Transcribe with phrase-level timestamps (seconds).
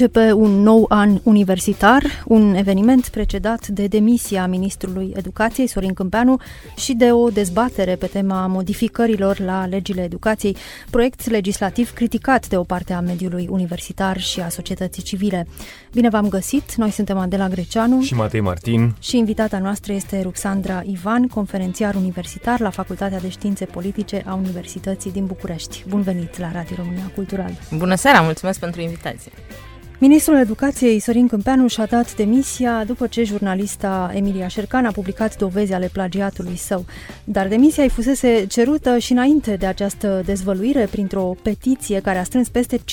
[0.00, 6.36] Începe un nou an universitar, un eveniment precedat de demisia ministrului educației Sorin Câmpeanu
[6.76, 10.56] și de o dezbatere pe tema modificărilor la legile educației,
[10.90, 15.46] proiect legislativ criticat de o parte a mediului universitar și a societății civile.
[15.92, 20.82] Bine v-am găsit, noi suntem Adela Greceanu și Matei Martin și invitata noastră este Ruxandra
[20.86, 25.84] Ivan, conferențiar universitar la Facultatea de Științe Politice a Universității din București.
[25.88, 27.50] Bun venit la Radio România Cultural!
[27.76, 29.32] Bună seara, mulțumesc pentru invitație!
[30.00, 35.72] Ministrul Educației Sorin Câmpeanu și-a dat demisia după ce jurnalista Emilia Șercan a publicat dovezi
[35.72, 36.84] ale plagiatului său.
[37.24, 42.48] Dar demisia îi fusese cerută și înainte de această dezvăluire printr-o petiție care a strâns
[42.48, 42.84] peste 56.000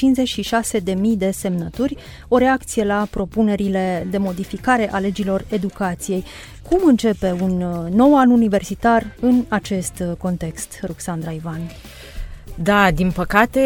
[1.17, 6.23] de semnături, o reacție la propunerile de modificare a legilor educației.
[6.69, 7.57] Cum începe un
[7.91, 11.61] nou an universitar în acest context, Ruxandra Ivan?
[12.57, 13.61] Da, din păcate,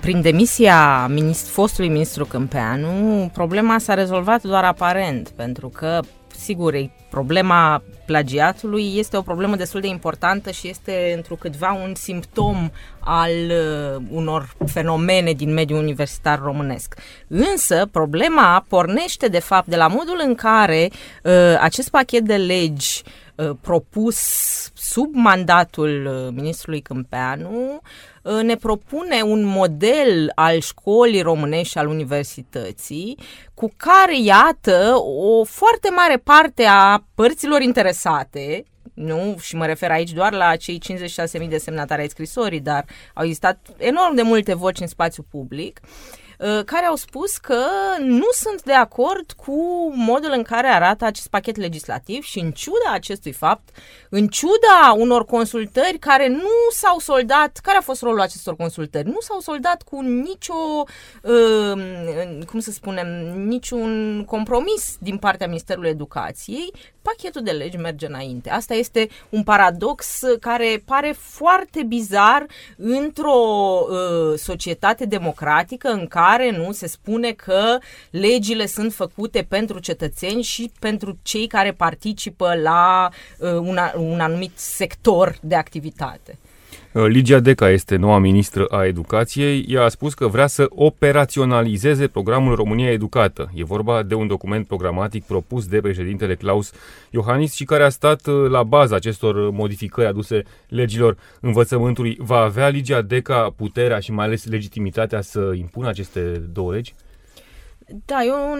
[0.00, 6.00] prin demisia minist- fostului ministru Câmpeanu, problema s-a rezolvat doar aparent, pentru că,
[6.36, 6.74] sigur,
[7.10, 14.02] problema plagiatului este o problemă destul de importantă și este întrucâtva un simptom al uh,
[14.10, 16.94] unor fenomene din mediul universitar românesc.
[17.28, 20.90] Însă, problema pornește, de fapt, de la modul în care
[21.22, 23.12] uh, acest pachet de legi uh,
[23.60, 24.18] propus
[24.74, 27.80] sub mandatul uh, ministrului Câmpeanu,
[28.22, 33.18] uh, ne propune un model al școlii românești și al universității,
[33.54, 40.12] cu care, iată, o foarte mare parte a părților interesate, nu, și mă refer aici
[40.12, 40.80] doar la cei
[41.42, 45.80] 56.000 de semnatari ai scrisorii, dar au existat enorm de multe voci în spațiu public,
[45.82, 45.88] uh,
[46.29, 46.29] Uh,
[46.64, 47.64] care au spus că
[47.98, 52.92] nu sunt de acord cu modul în care arată acest pachet legislativ și în ciuda
[52.92, 53.68] acestui fapt,
[54.08, 59.08] în ciuda unor consultări care nu s-au soldat, care a fost rolul acestor consultări?
[59.08, 60.84] Nu s-au soldat cu nicio,
[61.22, 63.06] uh, cum să spunem,
[63.46, 66.72] niciun compromis din partea Ministerului Educației,
[67.02, 68.50] pachetul de legi merge înainte.
[68.50, 72.46] Asta este un paradox care pare foarte bizar
[72.76, 73.38] într-o
[73.80, 77.78] uh, societate democratică în care nu se spune că
[78.10, 83.08] legile sunt făcute pentru cetățeni și pentru cei care participă la
[83.38, 86.38] uh, una, un anumit sector de activitate.
[86.92, 89.64] Uh, Ligia Deca este noua ministră a educației.
[89.68, 93.50] Ea a spus că vrea să operaționalizeze programul România Educată.
[93.54, 96.72] E vorba de un document programatic propus de președintele Claus
[97.10, 102.16] Iohannis și care a stat uh, la baza acestor modificări aduse legilor învățământului.
[102.20, 106.20] Va avea Ligia Deca puterea și mai ales legitimitatea să impună aceste
[106.52, 106.94] două legi?
[107.92, 108.54] Da, eu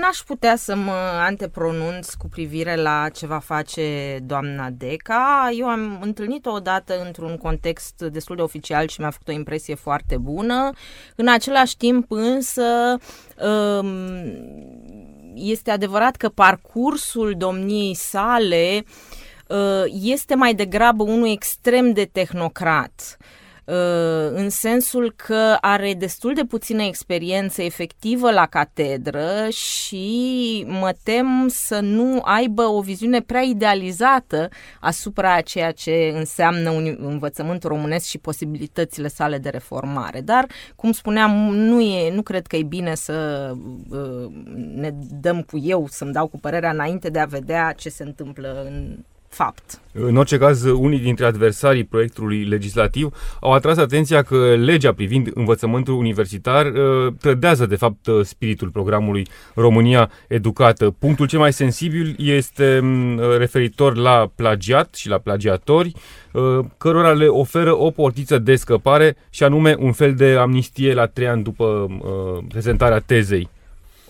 [0.00, 5.50] n-aș putea să mă antepronunț cu privire la ce va face doamna Deca.
[5.58, 10.16] Eu am întâlnit-o odată într-un context destul de oficial și mi-a făcut o impresie foarte
[10.16, 10.70] bună.
[11.16, 12.96] În același timp însă
[13.42, 13.88] um,
[15.34, 18.84] este adevărat că parcursul domniei sale
[19.48, 23.16] uh, este mai degrabă unul extrem de tehnocrat.
[23.18, 23.39] Uh,
[24.32, 31.80] în sensul că are destul de puțină experiență efectivă la catedră și mă tem să
[31.80, 34.48] nu aibă o viziune prea idealizată
[34.80, 40.20] asupra a ceea ce înseamnă un învățământ românesc și posibilitățile sale de reformare.
[40.20, 43.50] Dar, cum spuneam, nu, e, nu cred că e bine să
[43.90, 44.32] uh,
[44.74, 48.62] ne dăm cu eu, să-mi dau cu părerea înainte de a vedea ce se întâmplă
[48.66, 48.96] în
[49.30, 49.80] fapt.
[49.92, 55.94] În orice caz, unii dintre adversarii proiectului legislativ au atras atenția că legea privind învățământul
[55.94, 60.90] universitar uh, trădează, de fapt, uh, spiritul programului România Educată.
[60.98, 65.92] Punctul cel mai sensibil este mm, referitor la plagiat și la plagiatori,
[66.32, 71.06] uh, cărora le oferă o portiță de scăpare și anume un fel de amnistie la
[71.06, 71.86] trei ani după
[72.48, 73.48] prezentarea tezei.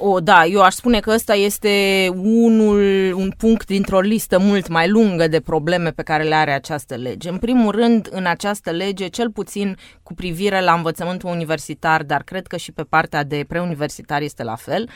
[0.03, 4.89] O, da, eu aș spune că ăsta este unul, un punct dintr-o listă mult mai
[4.89, 7.29] lungă de probleme pe care le are această lege.
[7.29, 12.47] În primul rând, în această lege, cel puțin cu privire la învățământul universitar, dar cred
[12.47, 14.89] că și pe partea de preuniversitar este la fel,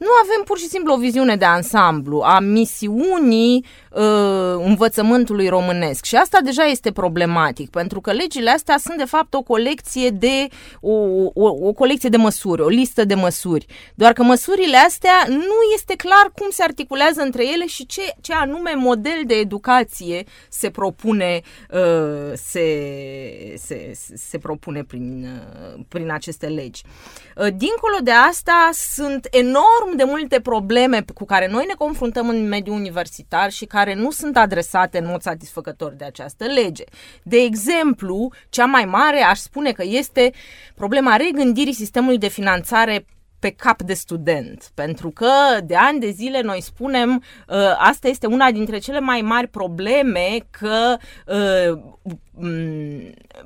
[0.00, 6.04] nu avem pur și simplu o viziune de ansamblu a misiunii uh, învățământului românesc.
[6.04, 10.48] Și asta deja este problematic, pentru că legile astea sunt de fapt o colecție de
[10.80, 10.92] o,
[11.34, 13.66] o, o colecție de măsuri, o listă de măsuri.
[13.94, 18.32] Doar că măsurile astea nu este clar cum se articulează între ele și ce, ce
[18.34, 22.68] anume model de educație se propune uh, se,
[23.56, 25.26] se, se propune prin,
[25.76, 26.82] uh, prin aceste legi.
[27.36, 32.48] Uh, dincolo de asta sunt enorm de multe probleme cu care noi ne confruntăm în
[32.48, 36.84] mediul universitar și care nu sunt adresate în mod satisfăcător de această lege.
[37.22, 40.32] De exemplu, cea mai mare aș spune că este
[40.74, 43.04] problema regândirii sistemului de finanțare
[43.38, 44.70] pe cap de student.
[44.74, 45.30] Pentru că
[45.64, 50.38] de ani de zile noi spunem uh, asta este una dintre cele mai mari probleme
[50.50, 50.96] că
[51.26, 51.80] uh,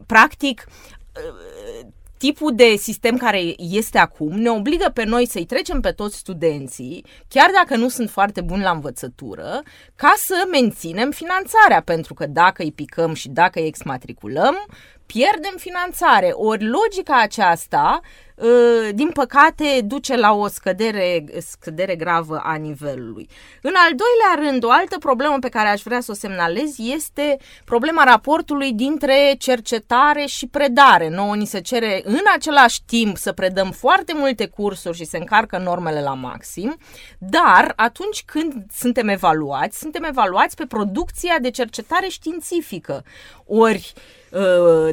[0.06, 1.86] practic uh,
[2.24, 7.04] tipul de sistem care este acum ne obligă pe noi să-i trecem pe toți studenții,
[7.28, 9.62] chiar dacă nu sunt foarte buni la învățătură,
[9.96, 14.66] ca să menținem finanțarea, pentru că dacă îi picăm și dacă îi exmatriculăm,
[15.06, 16.30] pierdem finanțare.
[16.32, 18.00] Ori logica aceasta
[18.38, 23.28] Ă, din păcate, duce la o scădere, scădere gravă a nivelului.
[23.62, 27.36] În al doilea rând, o altă problemă pe care aș vrea să o semnalez este
[27.64, 31.08] problema raportului dintre cercetare și predare.
[31.08, 35.58] Nouă ni se cere în același timp să predăm foarte multe cursuri și se încarcă
[35.58, 36.76] normele la maxim,
[37.18, 43.04] dar atunci când suntem evaluați, suntem evaluați pe producția de cercetare științifică.
[43.46, 44.23] Ori, Uh,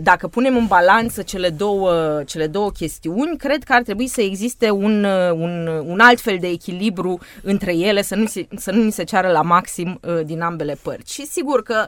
[0.02, 4.70] dacă punem în balanță cele două, cele două chestiuni, cred că ar trebui să existe
[4.70, 8.84] un, uh, un, un alt fel de echilibru între ele, să nu, se, să nu
[8.84, 11.14] ni se ceară la maxim uh, din ambele părți.
[11.14, 11.86] Și sigur că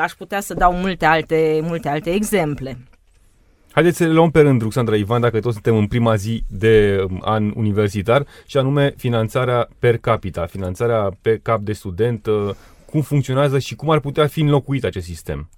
[0.00, 2.78] aș putea să dau multe alte, multe alte exemple.
[3.70, 7.04] Haideți să le luăm pe rând, Ruxandra Ivan, dacă toți suntem în prima zi de
[7.10, 12.26] um, an universitar, și anume finanțarea per capita, finanțarea pe cap de student,
[12.90, 15.48] cum funcționează și cum ar putea fi înlocuit acest sistem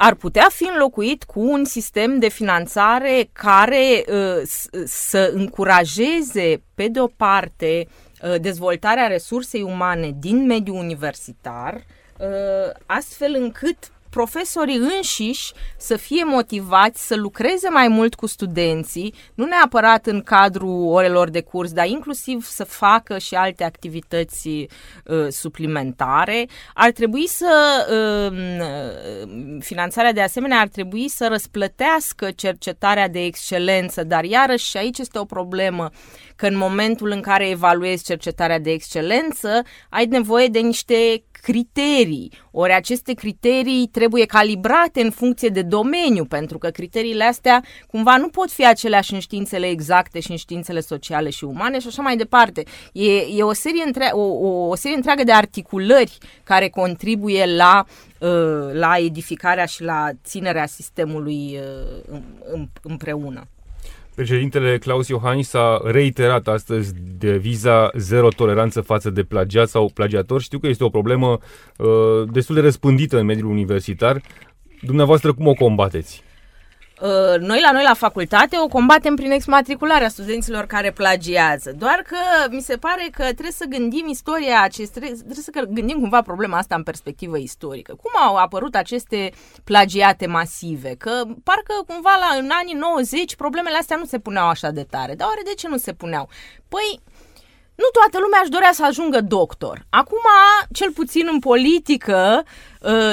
[0.00, 4.42] ar putea fi înlocuit cu un sistem de finanțare care uh,
[4.84, 7.86] să încurajeze, pe de o parte,
[8.22, 11.74] uh, dezvoltarea resursei umane din mediul universitar,
[12.18, 12.26] uh,
[12.86, 20.06] astfel încât profesorii înșiși să fie motivați să lucreze mai mult cu studenții, nu neapărat
[20.06, 26.46] în cadrul orelor de curs, dar inclusiv să facă și alte activități uh, suplimentare.
[26.74, 34.24] Ar trebui să, uh, finanțarea de asemenea ar trebui să răsplătească cercetarea de excelență, dar
[34.24, 35.90] iarăși și aici este o problemă
[36.38, 42.32] că în momentul în care evaluezi cercetarea de excelență, ai nevoie de niște criterii.
[42.50, 48.28] Ori aceste criterii trebuie calibrate în funcție de domeniu, pentru că criteriile astea cumva nu
[48.28, 52.16] pot fi aceleași în științele exacte și în științele sociale și umane și așa mai
[52.16, 52.62] departe.
[52.92, 57.84] E, e o, serie între, o, o, o serie întreagă de articulări care contribuie la,
[58.20, 61.58] uh, la edificarea și la ținerea sistemului
[62.52, 63.46] uh, împreună.
[64.18, 70.40] Președintele Claus Iohannis a reiterat astăzi de viza zero toleranță față de plagiat sau plagiator.
[70.40, 71.38] Știu că este o problemă
[71.76, 71.88] uh,
[72.30, 74.20] destul de răspândită în mediul universitar.
[74.82, 76.22] Dumneavoastră cum o combateți?
[77.00, 81.72] Uh, noi la noi la facultate o combatem prin exmatricularea studenților care plagiază.
[81.78, 82.16] Doar că
[82.50, 86.74] mi se pare că trebuie să gândim istoria acestei, trebuie să gândim cumva problema asta
[86.74, 87.94] în perspectivă istorică.
[87.94, 89.32] Cum au apărut aceste
[89.64, 90.94] plagiate masive?
[90.98, 95.14] Că parcă cumva la, în anii 90 problemele astea nu se puneau așa de tare.
[95.14, 96.28] Dar oare de ce nu se puneau?
[96.68, 97.00] Păi,
[97.74, 99.86] nu toată lumea își dorea să ajungă doctor.
[99.90, 100.26] Acum,
[100.72, 102.42] cel puțin în politică,
[102.80, 103.12] uh,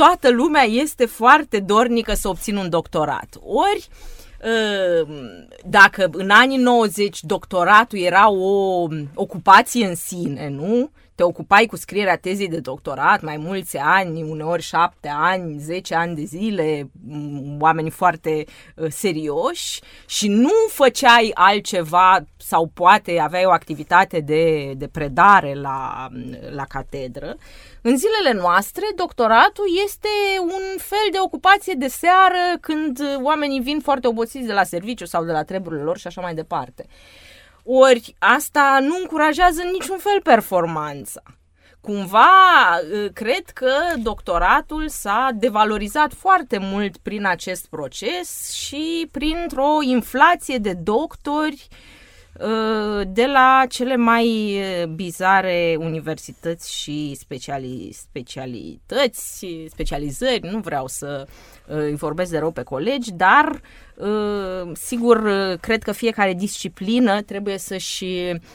[0.00, 3.38] toată lumea este foarte dornică să obțină un doctorat.
[3.42, 3.88] Ori,
[4.44, 5.06] ă,
[5.64, 10.90] dacă în anii 90 doctoratul era o ocupație în sine, nu?
[11.20, 16.14] te ocupai cu scrierea tezei de doctorat mai mulți ani, uneori șapte ani, zece ani
[16.14, 16.90] de zile,
[17.58, 18.44] oameni foarte
[18.76, 26.08] uh, serioși și nu făceai altceva sau poate aveai o activitate de, de predare la,
[26.50, 27.36] la catedră.
[27.82, 30.08] În zilele noastre, doctoratul este
[30.40, 35.24] un fel de ocupație de seară când oamenii vin foarte obosiți de la serviciu sau
[35.24, 36.86] de la treburile lor și așa mai departe.
[37.64, 41.22] Ori asta nu încurajează în niciun fel performanța.
[41.80, 43.72] Cumva, ă, cred că
[44.02, 51.76] doctoratul s-a devalorizat foarte mult prin acest proces și printr-o inflație de doctori uh,
[53.06, 54.58] de la cele mai
[54.94, 61.26] bizare universități și speciali, specialități, specializări, nu vreau să
[61.66, 63.60] îi vorbesc de rău pe colegi, dar
[64.72, 65.30] sigur,
[65.60, 68.06] cred că fiecare disciplină trebuie să-și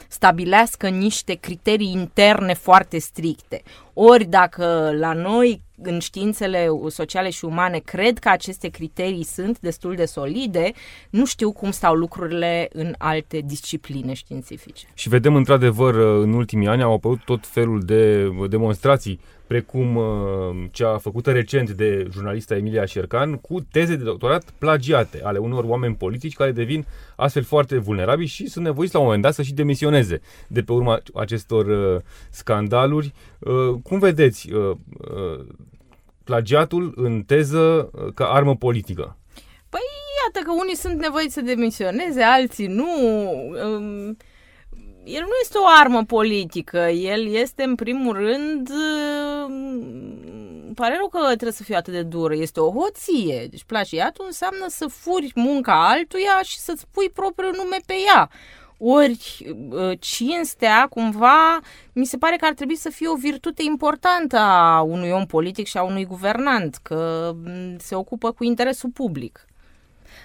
[0.08, 3.62] stabilească niște criterii interne foarte stricte.
[3.94, 9.94] Ori dacă la noi în științele sociale și umane cred că aceste criterii sunt destul
[9.94, 10.72] de solide,
[11.10, 14.86] nu știu cum stau lucrurile în alte discipline științifice.
[14.94, 20.04] Și vedem într-adevăr în ultimii ani au apărut tot felul de demonstrații precum uh,
[20.70, 25.94] cea făcută recent de jurnalista Emilia Șercan, cu teze de doctorat plagiate ale unor oameni
[25.94, 26.86] politici care devin
[27.16, 30.72] astfel foarte vulnerabili și sunt nevoiți la un moment dat să și demisioneze de pe
[30.72, 32.00] urma acestor uh,
[32.30, 33.12] scandaluri.
[33.38, 34.48] Uh, cum vedeți
[36.24, 39.16] plagiatul în teză ca armă politică?
[39.68, 39.80] Păi
[40.24, 42.86] iată că unii sunt nevoiți să demisioneze, alții nu.
[43.74, 44.16] Um
[45.06, 48.70] el nu este o armă politică, el este în primul rând,
[50.74, 53.46] pare rău că trebuie să fie atât de dură, este o hoție.
[53.50, 58.30] Deci plagiatul înseamnă să furi munca altuia și să-ți pui propriul nume pe ea.
[58.78, 61.60] Ori ă, cinstea, cumva,
[61.92, 65.66] mi se pare că ar trebui să fie o virtute importantă a unui om politic
[65.66, 67.32] și a unui guvernant, că
[67.78, 69.46] se ocupă cu interesul public.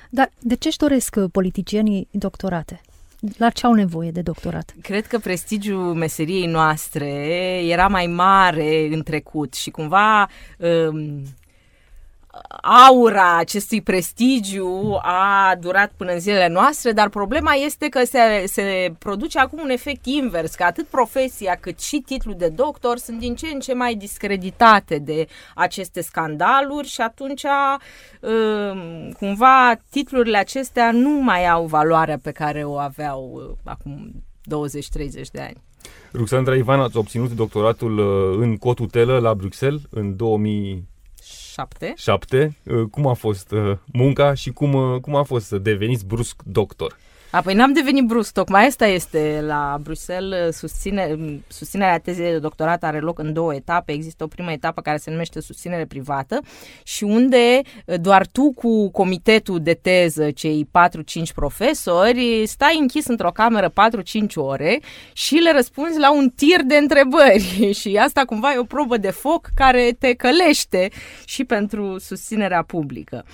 [0.10, 2.82] Dar de ce își doresc politicienii doctorate?
[3.38, 4.76] La ce au nevoie de doctorat?
[4.82, 7.08] Cred că prestigiul meseriei noastre
[7.64, 11.24] era mai mare în trecut și cumva um,
[12.62, 18.94] aura acestui prestigiu a durat până în zilele noastre, dar problema este că se, se
[19.00, 23.36] produce acum un efect invers, că atât profesia cât și titlul de doctor sunt din
[23.36, 27.44] ce în ce mai discreditate de aceste scandaluri și atunci
[28.22, 35.32] um, cumva titlurile acestea nu mai au valoarea pe care o aveau uh, acum 20-30
[35.32, 35.58] de ani.
[36.14, 40.90] Ruxandra Ivan, ați obținut doctoratul uh, în cotutelă la Bruxelles în 2000
[41.52, 41.94] Șapte.
[41.98, 42.58] Șapte.
[42.64, 46.42] Uh, cum a fost uh, munca și cum, uh, cum a fost să deveniți brusc
[46.44, 46.98] doctor?
[47.32, 53.00] Apoi n-am devenit brusc, tocmai asta este la Bruxelles, susține, susținerea tezei de doctorat are
[53.00, 53.92] loc în două etape.
[53.92, 56.42] Există o primă etapă care se numește susținere privată
[56.84, 57.62] și unde
[58.02, 60.70] doar tu cu comitetul de teză, cei
[61.30, 63.74] 4-5 profesori, stai închis într-o cameră 4-5
[64.36, 64.80] ore
[65.14, 69.12] și le răspunzi la un tir de întrebări și asta cumva e o probă de
[69.12, 70.90] foc care te călește
[71.26, 73.26] și pentru susținerea publică.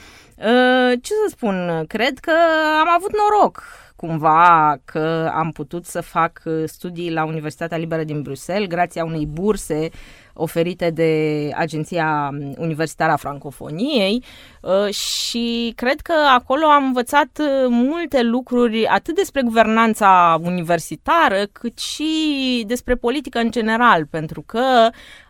[1.01, 2.31] Ce să spun, cred că
[2.79, 3.63] am avut noroc
[3.97, 9.05] cumva că am putut să fac uh, studii la Universitatea Liberă din Bruxelles, grație a
[9.05, 9.89] unei burse
[10.33, 14.23] oferite de Agenția Universitară a Francofoniei
[14.61, 21.79] uh, și cred că acolo am învățat uh, multe lucruri atât despre guvernanța universitară cât
[21.79, 24.89] și despre politică în general, pentru că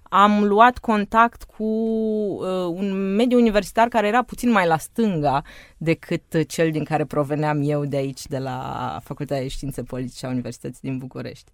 [0.09, 5.43] am luat contact cu uh, un mediu universitar care era puțin mai la stânga
[5.77, 10.29] decât cel din care proveneam eu de aici, de la Facultatea de Științe Politice a
[10.29, 11.51] Universității din București.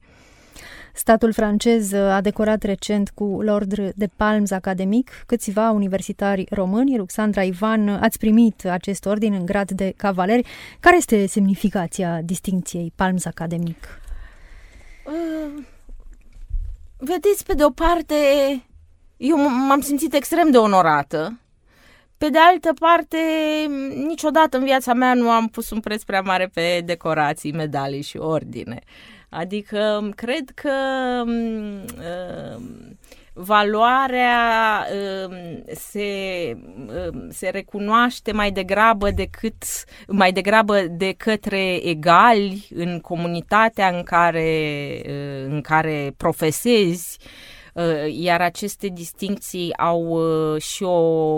[0.96, 6.98] Statul francez a decorat recent cu l'Ordre de Palms academic câțiva universitari români.
[6.98, 10.48] Ruxandra Ivan, ați primit acest ordin în grad de cavaleri.
[10.80, 14.00] Care este semnificația distincției Palms academic?
[15.06, 15.64] Uh
[17.04, 18.16] vedeți, pe de o parte,
[19.18, 21.40] eu m-am simțit extrem de onorată.
[22.18, 23.18] Pe de altă parte,
[24.08, 28.18] niciodată în viața mea nu am pus un preț prea mare pe decorații, medalii și
[28.18, 28.80] ordine.
[29.30, 30.72] Adică, cred că
[31.28, 32.62] uh,
[33.34, 34.86] valoarea
[35.28, 36.08] um, se,
[37.12, 39.64] um, se recunoaște mai degrabă decât
[40.08, 47.18] mai degrabă de către egali în comunitatea în care, uh, în care profesezi.
[47.20, 47.62] Uh,
[48.10, 51.38] iar aceste distincții au uh, și o,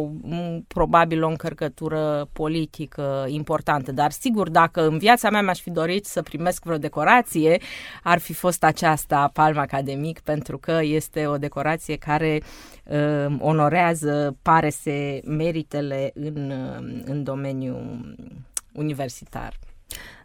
[0.67, 3.91] probabil, o încărcătură politică importantă.
[3.91, 7.61] Dar, sigur, dacă în viața mea mi-aș fi dorit să primesc vreo decorație,
[8.03, 12.41] ar fi fost aceasta, Palma Academic, pentru că este o decorație care
[12.85, 18.15] uh, onorează, pare se, meritele în, uh, în domeniul
[18.73, 19.53] universitar.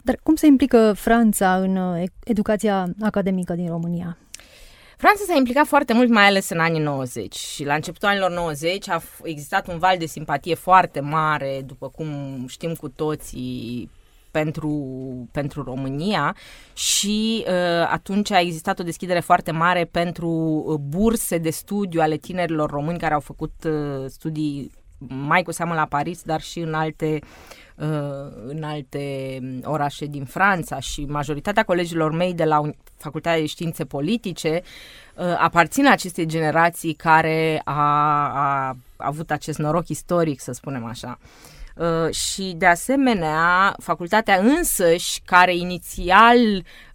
[0.03, 4.17] Dar cum se implică Franța în educația academică din România?
[5.01, 8.89] Franța s-a implicat foarte mult, mai ales în anii 90 și la începutul anilor 90
[8.89, 12.09] a existat un val de simpatie foarte mare, după cum
[12.49, 13.91] știm cu toții,
[14.31, 14.71] pentru,
[15.33, 16.37] pentru România.
[16.75, 22.17] Și uh, atunci a existat o deschidere foarte mare pentru uh, burse de studiu ale
[22.17, 24.71] tinerilor români care au făcut uh, studii
[25.09, 27.19] mai cu seamă la Paris, dar și în alte
[28.47, 34.63] în alte orașe din Franța și majoritatea colegilor mei de la Facultatea de Științe Politice
[35.39, 37.81] aparțin acestei generații care a,
[38.35, 41.19] a avut acest noroc istoric, să spunem așa.
[41.23, 41.60] Uh,
[42.11, 46.39] și de asemenea facultatea însăși care inițial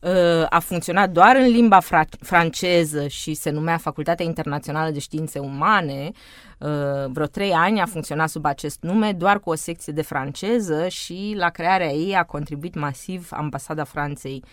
[0.01, 5.39] uh, a funcționat doar în limba fra- franceză și se numea Facultatea Internațională de Științe
[5.39, 6.11] Umane,
[6.57, 6.69] uh,
[7.11, 11.33] vreo trei ani a funcționat sub acest nume doar cu o secție de franceză și
[11.37, 14.43] la crearea ei a contribuit masiv ambasada Franței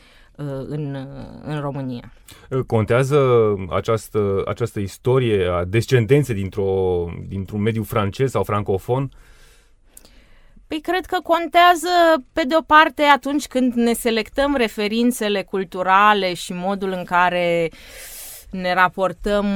[0.67, 1.07] în,
[1.43, 2.13] în România.
[2.67, 3.19] Contează
[3.71, 9.11] această, această istorie a descendenței dintr-o, dintr-un mediu francez sau francofon
[10.73, 11.89] Păi cred că contează,
[12.33, 17.71] pe de o parte, atunci când ne selectăm referințele culturale și modul în care
[18.51, 19.47] ne raportăm,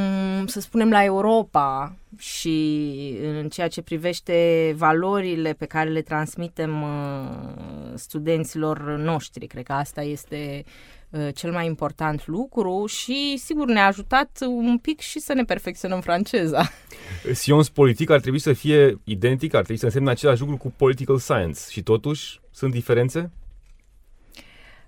[0.46, 7.94] să spunem, la Europa și în ceea ce privește valorile pe care le transmitem uh,
[7.94, 9.46] studenților noștri.
[9.46, 10.96] Cred că asta este uh,
[11.35, 16.70] cel mai important lucru și, sigur, ne-a ajutat un pic și să ne perfecționăm franceza.
[17.32, 21.18] Science politic ar trebui să fie identic, ar trebui să însemne același lucru cu political
[21.18, 23.30] science și totuși sunt diferențe?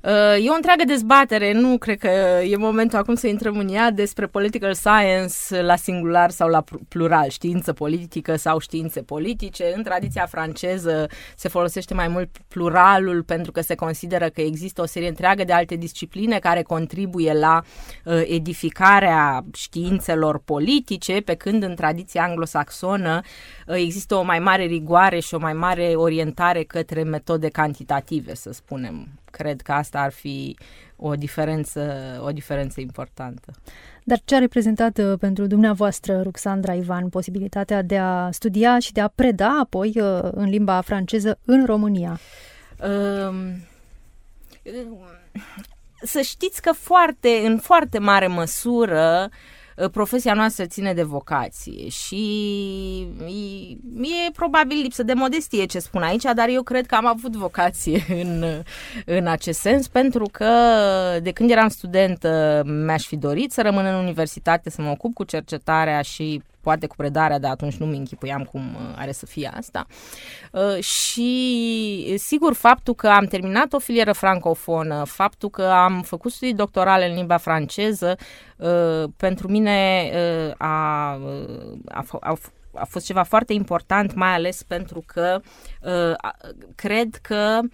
[0.02, 2.08] Uh, e o întreagă dezbatere, nu cred că
[2.42, 7.28] e momentul acum să intrăm în ea despre political science la singular sau la plural,
[7.28, 9.72] știință politică sau științe politice.
[9.76, 14.86] În tradiția franceză se folosește mai mult pluralul pentru că se consideră că există o
[14.86, 17.62] serie întreagă de alte discipline care contribuie la
[18.04, 23.20] uh, edificarea științelor politice, pe când în tradiția anglosaxonă
[23.66, 28.52] uh, există o mai mare rigoare și o mai mare orientare către metode cantitative, să
[28.52, 30.56] spunem cred că asta ar fi
[30.96, 31.82] o diferență,
[32.24, 33.52] o diferență importantă.
[34.04, 39.00] Dar ce a reprezentat uh, pentru dumneavoastră, Ruxandra Ivan, posibilitatea de a studia și de
[39.00, 42.20] a preda apoi uh, în limba franceză în România?
[43.28, 43.66] Um,
[46.02, 49.28] să știți că foarte, în foarte mare măsură, Ă,
[49.92, 52.22] profesia noastră ține de vocație și
[53.96, 57.36] e, e probabil lipsă de modestie ce spun aici, dar eu cred că am avut
[57.36, 58.44] vocație în,
[59.04, 60.50] în acest sens pentru că
[61.22, 62.26] de când eram student
[62.64, 66.96] mi-aș fi dorit să rămân în universitate, să mă ocup cu cercetarea și poate cu
[66.96, 69.86] predarea, dar atunci nu-mi închipuiam cum uh, are să fie asta.
[70.52, 76.54] Uh, și sigur, faptul că am terminat o filieră francofonă, faptul că am făcut studii
[76.54, 78.16] doctorale în limba franceză,
[78.56, 80.10] uh, pentru mine
[80.58, 81.10] a,
[81.88, 82.36] a, a,
[82.74, 85.40] a fost ceva foarte important, mai ales pentru că
[86.74, 87.70] cred că uh,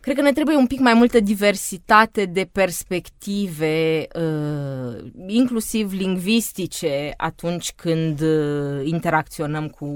[0.00, 7.72] Cred că ne trebuie un pic mai multă diversitate de perspective, uh, inclusiv lingvistice, atunci
[7.76, 9.86] când uh, interacționăm cu,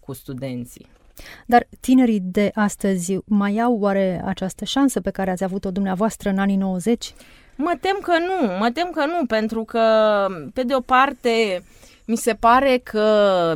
[0.00, 0.86] cu studenții.
[1.46, 6.38] Dar tinerii de astăzi mai au oare această șansă pe care ați avut-o dumneavoastră în
[6.38, 7.14] anii 90?
[7.56, 9.80] Mă tem că nu, mă tem că nu, pentru că,
[10.54, 11.62] pe de o parte,
[12.06, 13.54] mi se pare că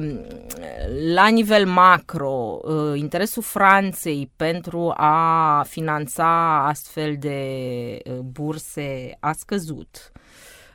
[1.14, 7.38] la nivel macro, uh, interesul Franței pentru a finanța astfel de
[8.04, 10.12] uh, burse a scăzut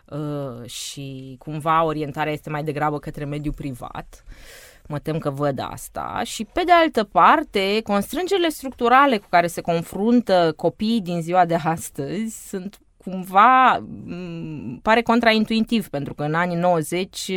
[0.05, 4.23] uh, și cumva orientarea este mai degrabă către mediul privat.
[4.87, 6.21] Mă tem că văd asta.
[6.23, 11.55] Și pe de altă parte, constrângerile structurale cu care se confruntă copiii din ziua de
[11.55, 12.79] astăzi sunt
[13.09, 13.85] cumva
[14.81, 17.31] pare contraintuitiv, pentru că în anii 90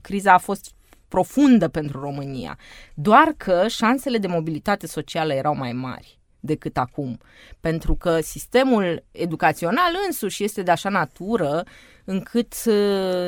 [0.00, 0.72] criza a fost
[1.08, 2.58] profundă pentru România,
[2.94, 7.18] doar că șansele de mobilitate socială erau mai mari decât acum,
[7.60, 11.64] pentru că sistemul educațional însuși este de așa natură
[12.04, 12.54] încât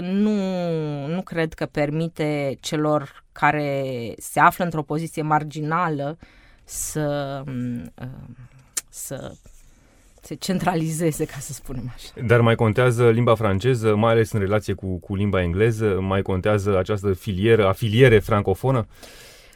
[0.00, 0.36] nu,
[1.06, 6.18] nu cred că permite celor care se află într-o poziție marginală
[6.64, 7.42] să,
[8.88, 9.32] să
[10.20, 12.26] se centralizeze, ca să spunem așa.
[12.26, 16.00] Dar mai contează limba franceză, mai ales în relație cu, cu limba engleză?
[16.00, 18.86] Mai contează această filieră, afiliere francofonă?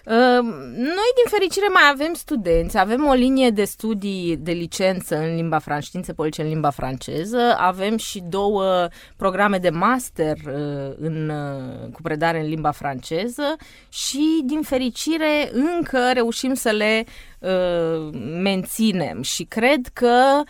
[0.07, 5.35] Ehm, noi, din fericire, mai avem studenți, avem o linie de studii de licență în
[5.35, 11.29] limba franceză, științe politice în limba franceză, avem și două programe de master uh, în,
[11.29, 13.57] uh, cu predare în limba franceză
[13.89, 17.05] și, din fericire, încă reușim să le
[17.39, 18.11] uh,
[18.43, 20.43] menținem și cred că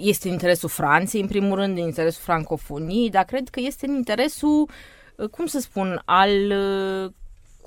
[0.00, 3.94] este în interesul Franței, în primul rând, în interesul francofonii, dar cred că este în
[3.94, 4.68] interesul,
[5.30, 6.52] cum să spun, al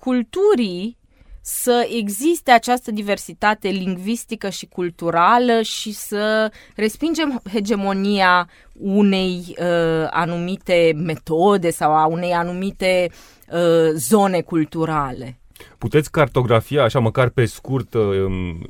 [0.02, 0.98] culturii
[1.42, 11.70] să existe această diversitate lingvistică și culturală și să respingem hegemonia unei uh, anumite metode
[11.70, 13.10] sau a unei anumite
[13.52, 15.40] uh, zone culturale.
[15.78, 17.94] Puteți cartografia, așa măcar pe scurt,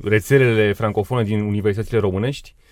[0.02, 2.54] rețelele francofone din universitățile românești?
[2.56, 2.71] Uh,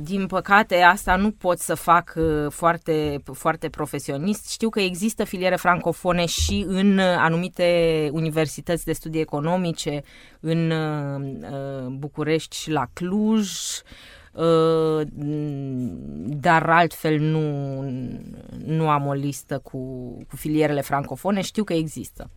[0.00, 4.50] din păcate, asta nu pot să fac uh, foarte, foarte profesionist.
[4.50, 10.02] Știu că există filiere francofone și în uh, anumite universități de studii economice,
[10.40, 10.72] în
[11.98, 13.50] București și la Cluj,
[16.26, 17.82] dar altfel nu,
[18.64, 19.78] nu am o listă cu,
[20.28, 21.40] cu filierele francofone.
[21.40, 22.30] Știu că există.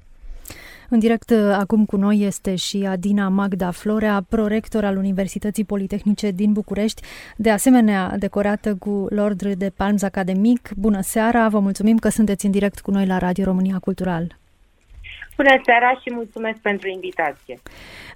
[0.89, 6.31] În direct uh, acum cu noi este și Adina Magda Florea, prorector al Universității Politehnice
[6.31, 7.01] din București,
[7.37, 10.69] de asemenea decorată cu l'Ordre de Palms Academic.
[10.75, 14.41] Bună seara, vă mulțumim că sunteți în direct cu noi la Radio România Cultural.
[15.35, 17.59] Bună seara și mulțumesc pentru invitație.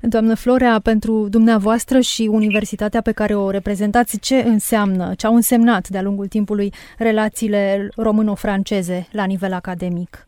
[0.02, 5.88] Doamnă Florea, pentru dumneavoastră și universitatea pe care o reprezentați, ce înseamnă, ce au însemnat
[5.88, 10.28] de-a lungul timpului relațiile româno-franceze la nivel academic?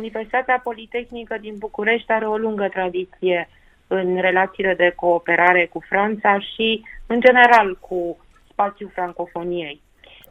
[0.00, 3.48] Universitatea Politehnică din București are o lungă tradiție
[3.86, 8.18] în relațiile de cooperare cu Franța și, în general, cu
[8.50, 9.80] spațiul francofoniei.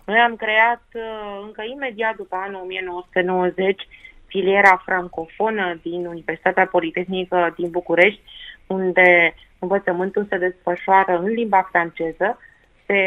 [0.05, 1.01] Noi am creat uh,
[1.45, 3.87] încă imediat după anul 1990
[4.25, 8.21] filiera francofonă din Universitatea Politehnică din București,
[8.67, 12.37] unde învățământul se desfășoară în limba franceză,
[12.85, 13.01] pe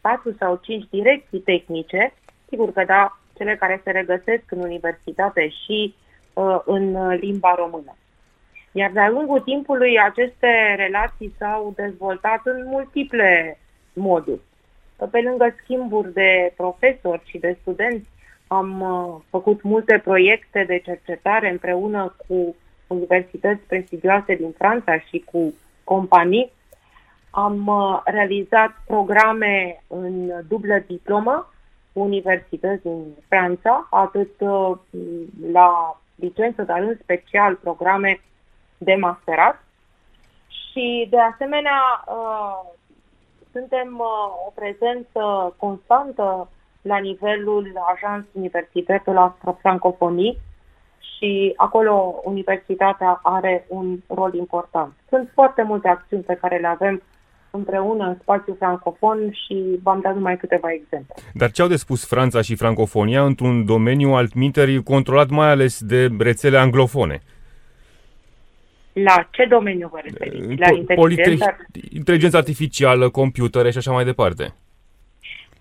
[0.00, 2.12] patru sau cinci direcții tehnice,
[2.48, 5.94] sigur că da, cele care se regăsesc în universitate și
[6.32, 7.96] uh, în limba română.
[8.72, 13.58] Iar de-a lungul timpului aceste relații s-au dezvoltat în multiple
[13.92, 14.40] moduri.
[15.10, 18.08] Pe lângă schimburi de profesori și de studenți,
[18.46, 22.54] am uh, făcut multe proiecte de cercetare împreună cu
[22.86, 26.52] universități prestigioase din Franța și cu companii.
[27.30, 31.51] Am uh, realizat programe în dublă diplomă
[31.92, 34.76] universități din Franța, atât uh,
[35.52, 38.20] la licență, dar în special programe
[38.78, 39.64] de masterat.
[40.48, 42.70] Și, de asemenea, uh,
[43.52, 46.48] suntem uh, o prezență constantă
[46.82, 50.38] la nivelul ajans universității la francofonii
[50.98, 54.92] și acolo universitatea are un rol important.
[55.08, 57.02] Sunt foarte multe acțiuni pe care le avem
[57.52, 61.14] împreună în spațiul francofon și v-am dat numai câteva exemple.
[61.34, 66.08] Dar ce au de spus Franța și francofonia într-un domeniu altminteri controlat mai ales de
[66.18, 67.20] rețele anglofone?
[68.92, 70.60] La ce domeniu vă referiți?
[70.60, 71.56] La inteligența...
[71.92, 74.54] inteligența artificială, computere și așa mai departe.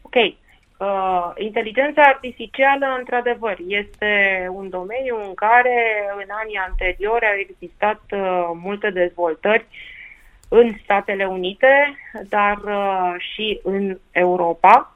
[0.02, 0.16] Ok.
[0.16, 4.12] Uh, inteligența artificială, într-adevăr, este
[4.52, 5.78] un domeniu în care
[6.18, 8.20] în anii anteriori au existat uh,
[8.54, 9.91] multe dezvoltări uh,
[10.54, 11.96] în Statele Unite,
[12.30, 14.96] dar uh, și în Europa.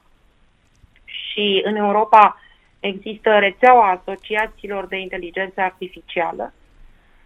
[1.05, 2.39] Și în Europa
[2.79, 6.53] există rețeaua asociațiilor de inteligență artificială.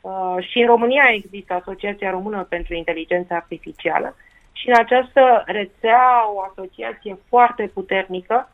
[0.01, 4.15] Uh, și în România există Asociația Română pentru Inteligență Artificială.
[4.51, 8.49] Și în această rețea o asociație foarte puternică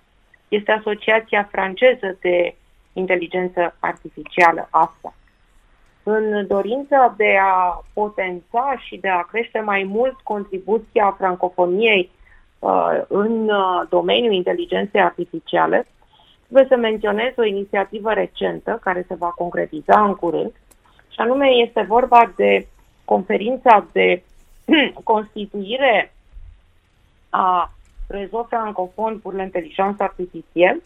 [0.47, 2.55] este Asociația franceză de
[2.93, 5.13] inteligență artificială asta
[6.07, 12.09] în dorința de a potența și de a crește mai mult contribuția francofoniei
[12.59, 15.87] uh, în uh, domeniul inteligenței artificiale,
[16.43, 20.51] trebuie să menționez o inițiativă recentă care se va concretiza în curând,
[21.09, 22.67] și anume este vorba de
[23.05, 24.23] conferința de
[25.03, 26.13] constituire
[27.29, 27.71] a
[28.07, 30.81] Réseau Francofon pour l'Intelligence Artificielle,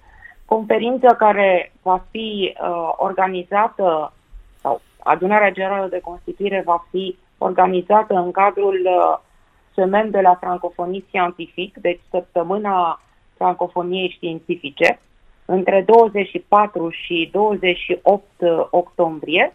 [0.45, 4.13] conferință care va fi uh, organizată
[4.99, 9.19] adunarea generală de constituire va fi organizată în cadrul uh,
[9.73, 13.01] semen de la francofonie științific, deci săptămâna
[13.38, 14.99] francofoniei științifice,
[15.45, 19.53] între 24 și 28 uh, octombrie.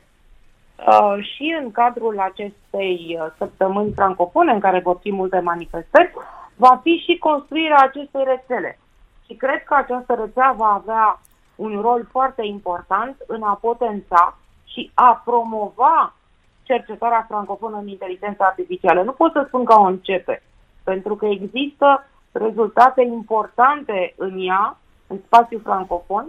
[0.77, 6.13] Uh, și în cadrul acestei săptămâni francofone, în care vor fi multe manifestări,
[6.57, 8.79] va fi și construirea acestei rețele.
[9.27, 11.21] Și cred că această rețea va avea
[11.55, 14.39] un rol foarte important în a potența
[14.75, 16.15] și a promova
[16.63, 19.03] cercetarea francofonă în inteligența artificială.
[19.03, 20.43] Nu pot să spun că o începe,
[20.85, 26.27] pentru că există rezultate importante în ea, în spațiul francofon,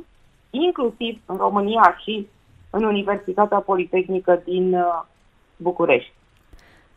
[0.49, 2.27] inclusiv în România și
[2.69, 5.01] în Universitatea Politehnică din uh,
[5.57, 6.13] București.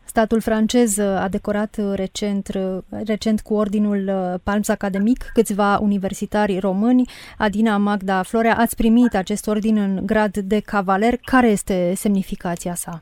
[0.09, 4.01] Statul francez uh, a decorat uh, recent, uh, recent cu ordinul
[4.43, 7.03] Palms Academic câțiva universitari români.
[7.37, 11.13] Adina Magda Florea, ați primit acest ordin în grad de cavaler.
[11.23, 13.01] Care este semnificația sa?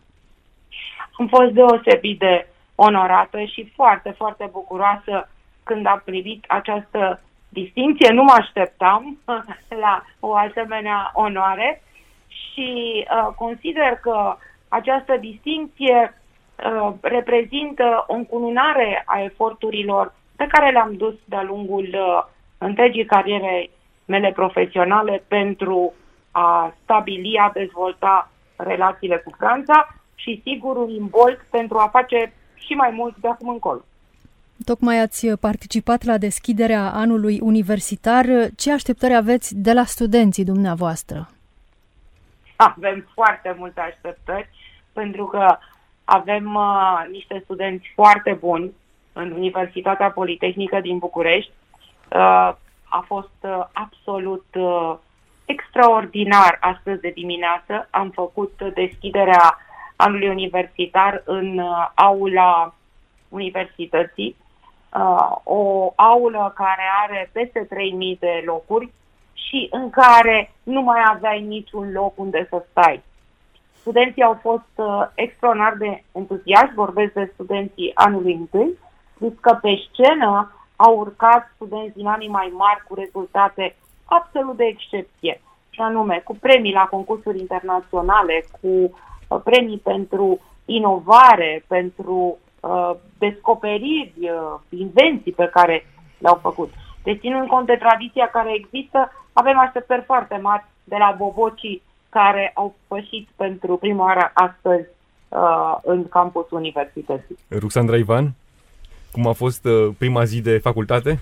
[1.20, 5.30] Am fost deosebit de onorată și foarte, foarte bucuroasă
[5.64, 8.10] când am primit această distinție.
[8.14, 9.18] Nu mă așteptam
[9.86, 11.82] la o asemenea onoare
[12.28, 12.70] și
[13.04, 16.14] uh, consider că această distinție
[16.58, 22.24] uh, reprezintă o încununare a eforturilor pe care le-am dus de-a lungul uh,
[22.58, 23.70] întregii cariere
[24.06, 25.94] mele profesionale pentru
[26.32, 32.74] a stabili, a dezvolta relațiile cu Franța și sigur un imbold pentru a face și
[32.74, 33.82] mai mult de acum încolo.
[34.66, 38.26] Tocmai ați participat la deschiderea anului universitar.
[38.56, 41.30] Ce așteptări aveți de la studenții dumneavoastră?
[42.56, 44.50] Avem foarte multe așteptări,
[44.94, 45.58] pentru că
[46.10, 48.74] avem uh, niște studenți foarte buni
[49.14, 51.52] în Universitatea Politehnică din București.
[52.12, 52.52] Uh,
[52.90, 54.96] a fost uh, absolut uh,
[55.46, 57.88] extraordinar astăzi de dimineață.
[57.90, 59.58] Am făcut deschiderea
[59.96, 62.74] anului universitar în uh, aula
[63.30, 64.36] universității,
[64.94, 67.68] uh, o aulă care are peste
[68.14, 68.92] 3.000 de locuri
[69.34, 73.04] și în care nu mai aveai niciun loc unde să stai.
[73.88, 78.78] Studenții au fost uh, extraordinar de entuziaști, vorbesc de studenții anului întâi,
[79.20, 84.64] zis că pe scenă au urcat studenți din anii mai mari cu rezultate absolut de
[84.64, 92.92] excepție, și anume cu premii la concursuri internaționale, cu uh, premii pentru inovare, pentru uh,
[93.18, 95.86] descoperiri, uh, invenții pe care
[96.18, 96.74] le-au făcut.
[97.04, 101.82] Deci, ținând cont de tradiția care există, avem așteptări foarte mari de la bobocii
[102.18, 104.88] care au pășit pentru prima oară astăzi
[105.30, 107.38] uh, în campusul universității.
[107.50, 108.34] Ruxandra Ivan,
[109.12, 111.20] cum a fost uh, prima zi de facultate?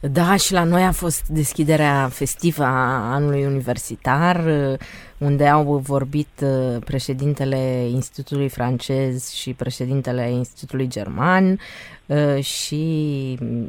[0.00, 4.78] Da, și la noi a fost deschiderea festivă a anului universitar, uh,
[5.18, 11.58] unde au vorbit uh, președintele Institutului francez și președintele Institutului german uh,
[12.40, 13.66] și mm,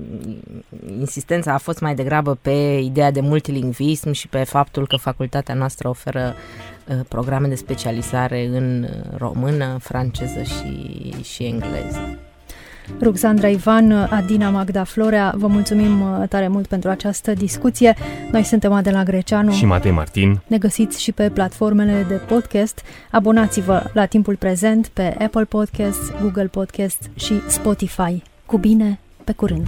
[1.00, 5.88] insistența a fost mai degrabă pe ideea de multilingvism și pe faptul că facultatea noastră
[5.88, 6.36] oferă
[7.08, 12.18] programe de specializare în română, franceză și, și engleză.
[13.02, 17.96] Ruxandra Ivan, Adina Magda Florea, vă mulțumim uh, tare mult pentru această discuție.
[18.32, 20.42] Noi suntem Adela Greceanu și Matei Martin.
[20.48, 22.82] Ne găsiți și pe platformele de podcast.
[23.12, 28.24] Abonați-vă la timpul prezent pe Apple Podcasts, Google Podcasts și Spotify.
[28.46, 29.68] Cu bine, pe curând!